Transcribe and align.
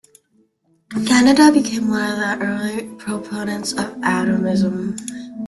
Kanada 1.05 1.51
became 1.53 1.89
one 1.89 2.01
of 2.01 2.17
the 2.17 2.43
early 2.47 2.85
proponents 2.95 3.71
of 3.73 4.01
atomism. 4.03 4.95